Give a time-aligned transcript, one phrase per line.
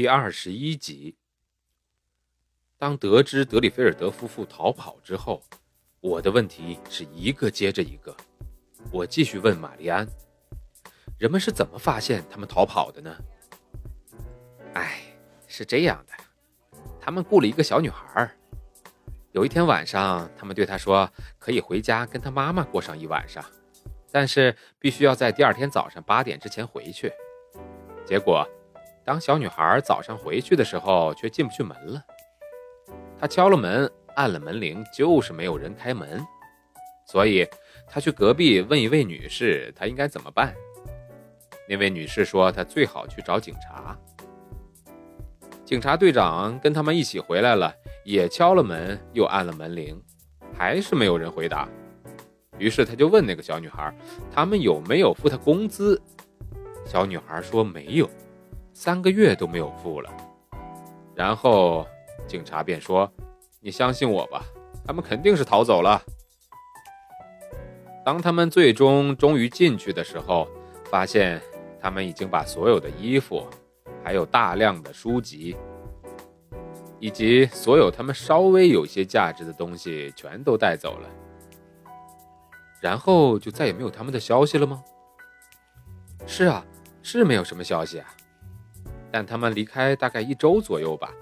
[0.00, 1.14] 第二十一集。
[2.78, 5.42] 当得知德里菲尔德夫妇逃跑之后，
[6.00, 8.16] 我的问题是一个接着一个。
[8.90, 10.08] 我继续问玛丽安
[11.20, 13.14] ：“人们是怎么发现他们逃跑的呢？”
[14.72, 15.02] 哎，
[15.46, 16.14] 是这样的，
[16.98, 18.34] 他们雇了一个小女孩。
[19.32, 23.44] 有一天晚上，他们对她说：“可以回家跟她妈妈过上一晚上，
[24.10, 27.12] 但是必须要在第二天早上八点之前回去。”
[28.08, 28.48] 结果。
[29.04, 32.02] 当小女孩早上回去的时候，却进不去门了。
[33.18, 36.24] 她敲了门，按了门铃，就是没有人开门。
[37.06, 37.46] 所以
[37.88, 40.54] 她去隔壁问一位女士，她应该怎么办。
[41.68, 43.96] 那位女士说，她最好去找警察。
[45.64, 47.72] 警察队长跟他们一起回来了，
[48.04, 50.00] 也敲了门，又按了门铃，
[50.56, 51.68] 还是没有人回答。
[52.58, 53.94] 于是他就问那个小女孩，
[54.30, 56.00] 他们有没有付她工资？
[56.84, 58.10] 小女孩说没有。
[58.82, 60.10] 三个月都没有付了，
[61.14, 61.86] 然后
[62.26, 63.12] 警察便说
[63.60, 64.42] ：“你相信我吧，
[64.86, 66.02] 他们肯定是逃走了。”
[68.02, 70.48] 当他们最终终于进去的时候，
[70.90, 71.42] 发现
[71.78, 73.46] 他们已经把所有的衣服，
[74.02, 75.54] 还有大量的书籍，
[76.98, 81.08] 以及所有他们稍微有些价值的东西全都带走了。
[82.80, 84.82] 然后就再也没有他们的消息了吗？
[86.26, 86.64] 是啊，
[87.02, 88.08] 是没有什么消息啊。
[89.12, 91.12] 但他们离开大概一周左右吧，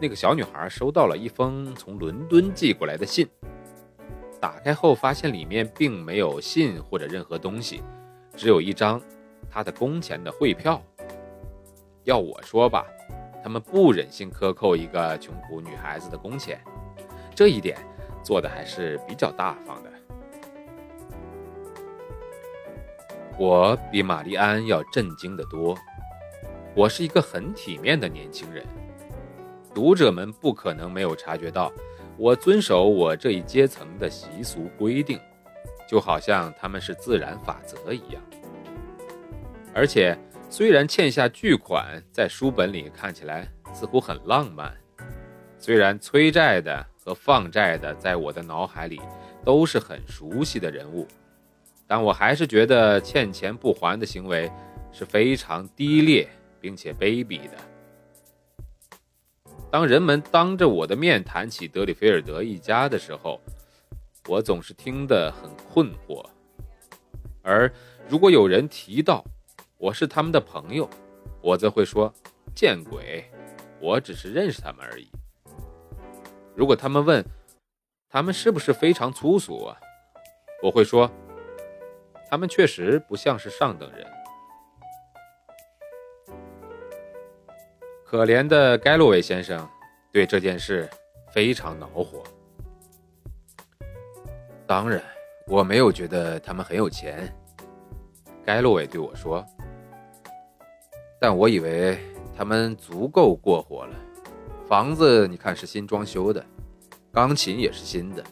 [0.00, 3.28] 那个小女孩收到了一封从伦敦寄过来的信。
[4.40, 7.82] 打开后发现里面并没有信或者任何东西，
[8.36, 9.00] 只有一张
[9.50, 10.82] 她的工钱的汇票。
[12.04, 12.84] 要我说吧，
[13.42, 16.60] 他们不忍心克扣一个穷苦女孩子的工钱，
[17.34, 17.78] 这一点
[18.22, 19.90] 做的还是比较大方的。
[23.38, 25.76] 我比玛丽安要震惊的多。
[26.76, 28.64] 我是一个很体面的年轻人，
[29.72, 31.72] 读者们不可能没有察觉到，
[32.16, 35.20] 我遵守我这一阶层的习俗规定，
[35.88, 38.20] 就好像他们是自然法则一样。
[39.72, 40.18] 而且，
[40.50, 44.74] 虽然欠下巨款在书本里看起来似乎很浪漫，
[45.60, 49.00] 虽然催债的和放债的在我的脑海里
[49.44, 51.06] 都是很熟悉的人物，
[51.86, 54.50] 但我还是觉得欠钱不还的行为
[54.90, 56.28] 是非常低劣。
[56.64, 57.58] 并且卑鄙的。
[59.70, 63.38] 当人们当着我的面谈起德里菲尔德一家的时候，
[64.26, 66.24] 我总是听得很困惑；
[67.42, 67.70] 而
[68.08, 69.22] 如果有人提到
[69.76, 70.88] 我是他们的朋友，
[71.42, 72.10] 我则会说
[72.56, 73.30] ：“见鬼，
[73.78, 75.06] 我只是认识他们而已。”
[76.56, 77.22] 如果他们问
[78.08, 79.76] 他们是不是非常粗俗啊，
[80.62, 81.10] 我会说
[82.30, 84.10] ：“他们确实不像是上等人。”
[88.14, 89.68] 可怜的盖洛韦先生
[90.12, 90.88] 对这件事
[91.32, 92.22] 非常恼火。
[94.68, 95.02] 当然，
[95.48, 97.28] 我没有觉得他们很有钱。
[98.46, 99.44] 盖洛韦对我说
[101.18, 101.98] ：“但我以为
[102.36, 103.96] 他们足够过活了。
[104.68, 106.46] 房子你看是新装修的，
[107.10, 108.22] 钢琴也是新的。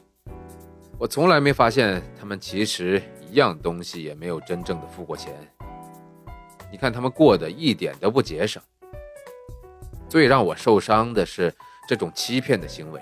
[0.97, 5.35] 我从来没发现他们其实一样东西也没有真正的付过钱。
[6.71, 8.63] 你看他们过得一点都不节省。”
[10.13, 11.51] 最让我受伤的是
[11.89, 13.01] 这种欺骗的行为。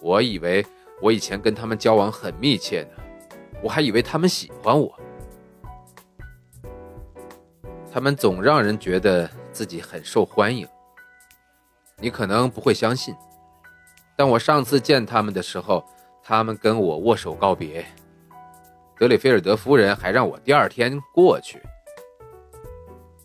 [0.00, 0.64] 我以为
[1.02, 3.02] 我以前跟他们交往很密切呢，
[3.62, 4.98] 我还以为他们喜欢我。
[7.92, 10.66] 他们总让人觉得自己很受欢迎。
[11.98, 13.14] 你可能不会相信，
[14.16, 15.84] 但我上次见他们的时候，
[16.22, 17.84] 他们跟我握手告别。
[18.98, 21.60] 德里菲尔德夫人还让我第二天过去。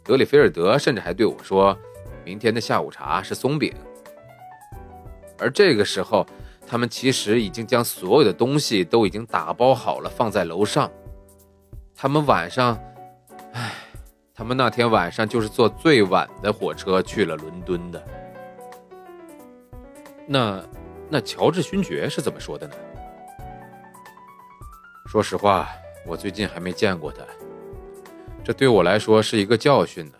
[0.03, 1.73] 德里菲尔德甚至还对我说。
[2.23, 3.73] 明天的下午茶是松饼，
[5.37, 6.25] 而这个时候，
[6.67, 10.89] 他们其实已经将所有的东西都已经打包好了，放在楼上。
[11.95, 12.79] 他们晚上，
[13.53, 13.73] 唉，
[14.33, 18.03] 他们那天晚上就是坐最晚的火车去了伦敦的。
[20.27, 20.63] 那，
[21.09, 22.73] 那乔治勋爵是怎么说的呢？
[25.07, 25.69] 说实话，
[26.07, 27.23] 我最近还没见过他。
[28.43, 30.13] 这对我来说是一个教训呢。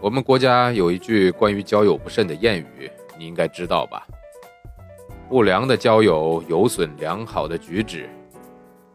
[0.00, 4.06] 我们国家有一句关于交友不慎的谚语，你应该知道吧？
[5.28, 8.08] 不良的交友有损良好的举止。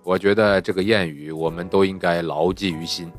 [0.02, 3.12] 我觉得这个谚语我们都应该牢记于心。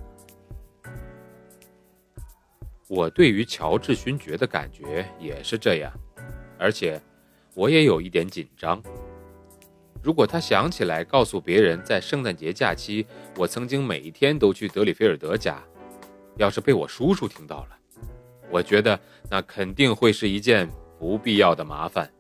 [2.89, 5.93] 我对于乔治勋爵的感觉也是这样，
[6.59, 6.99] 而且
[7.55, 8.83] 我也有一点紧张。
[10.03, 15.63] 如果他想起来告诉别人，在圣诞节假期我曾经每一天都去德里菲尔德家，
[16.37, 17.79] 要是被我叔叔听到了，
[18.51, 18.99] 我觉得
[19.31, 22.11] 那肯定会是一件不必要的麻烦。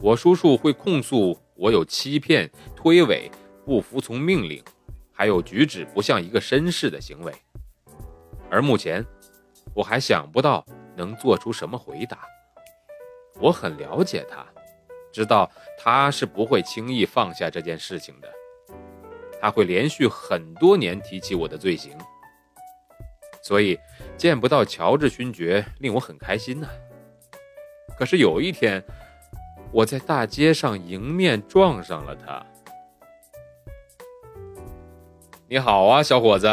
[0.00, 3.30] 我叔叔会控诉我有欺骗、推诿、
[3.64, 4.62] 不服从命令，
[5.12, 7.32] 还有举止不像一个绅士的行为。
[8.50, 9.04] 而目前，
[9.74, 10.64] 我还想不到
[10.96, 12.20] 能做出什么回答。
[13.40, 14.46] 我很了解他。
[15.10, 18.30] 知道他是不会轻易放下这件事情的，
[19.40, 21.96] 他会连续很多年提起我的罪行，
[23.48, 23.80] 所以
[24.18, 26.68] 见不到乔治勋爵令我很开心呐。
[27.98, 28.84] 可是有一天，
[29.72, 32.44] 我在大街上迎面撞上了他。
[35.48, 36.46] 你好啊，小伙子，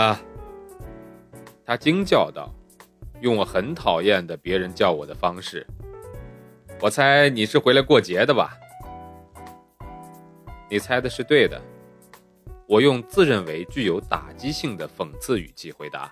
[1.65, 2.49] 他惊叫道，
[3.19, 5.67] 用我很讨厌的别人叫我的方式。
[6.79, 8.57] 我猜你是回来过节的吧？
[10.69, 11.61] 你猜的是对的。
[12.69, 16.09] 我用自认为具有打击性的讽刺语气回答。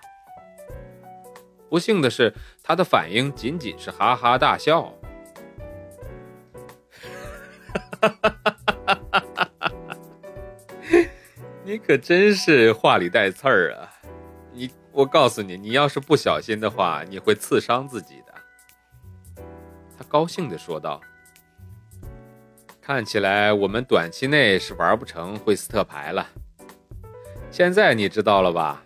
[1.74, 2.32] 不幸的是，
[2.62, 4.94] 他的反应仅仅是哈哈大笑。
[11.64, 13.90] 你可真是话里带刺儿啊！
[14.52, 18.32] 你，我告诉你，你要是不小心的话，你会刺伤自己的。
[19.98, 21.00] 他高兴地说道
[22.80, 26.24] ：“看起来我们短期内是玩不成惠斯特牌了。
[27.50, 28.83] 现在你知道了吧？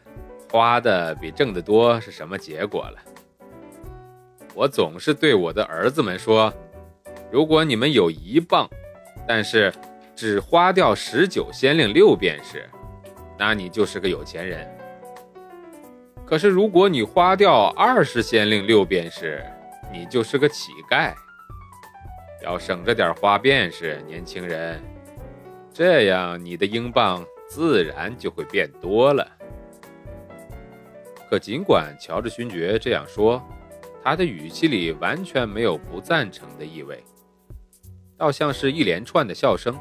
[0.51, 2.99] 花的比挣的多是什么结果了？
[4.55, 6.53] 我总是对我的儿子们说：
[7.31, 8.69] 如果你们有一磅，
[9.27, 9.73] 但是
[10.17, 12.69] 只花掉十九先令六便士，
[13.39, 14.67] 那你就是个有钱人。
[16.27, 19.45] 可是如果你花掉二十先令六便士，
[19.93, 21.15] 你就是个乞丐，
[22.43, 24.83] 要省着点花便是，年轻人，
[25.73, 29.27] 这样你的英镑自然就会变多了。
[31.29, 33.43] 可尽管乔治勋爵这样说，
[34.03, 37.05] 他的语气里完全没有不赞成的意味，
[38.17, 39.79] 倒像是一连串的笑声，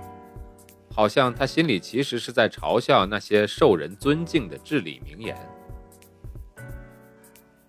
[0.93, 5.37] 好像他心里其实是在嘲笑那些受人尊敬的至理名言。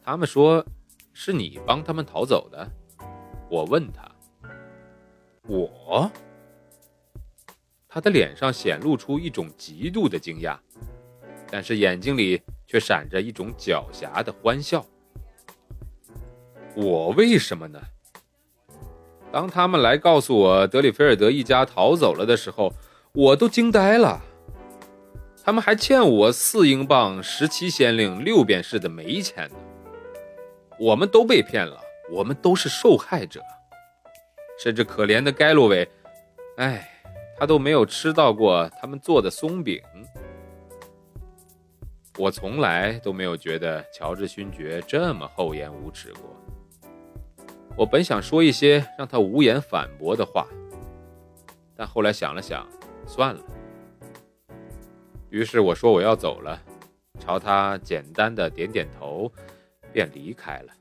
[0.02, 0.64] 他们说。
[1.20, 2.70] 是你帮他们逃走的？
[3.50, 4.08] 我问他。
[5.48, 6.08] 我？
[7.88, 10.56] 他的脸上显露出一种极度的惊讶，
[11.50, 14.86] 但是眼睛里却闪着一种狡黠的欢笑。
[16.76, 17.80] 我为什么呢？
[19.32, 22.72] 当他们来告诉我德里菲尔德一家逃走了的时候，
[23.12, 24.22] 我都惊呆了。
[25.42, 29.56] 他们还欠我四英镑十七先令六便士的煤钱呢。
[30.78, 31.80] 我们都被骗了，
[32.12, 33.40] 我们都是受害者，
[34.62, 35.88] 甚至可怜的盖洛韦，
[36.58, 36.88] 哎，
[37.38, 39.82] 他都没有吃到过他们做的松饼。
[42.18, 46.36] 我从来都没有觉得乔治勋爵这么厚颜无耻过。
[47.76, 50.46] 我本想说一些让他无言反驳的话，
[51.74, 52.66] 但后来想了想，
[53.06, 53.40] 算了。
[55.30, 56.60] 于是我说我要走了，
[57.18, 59.32] 朝他简单的点点头。
[59.90, 60.72] 便离开了。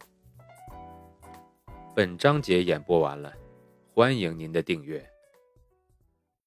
[1.96, 3.34] 本章节演播完了，
[3.94, 5.02] 欢迎您的订阅。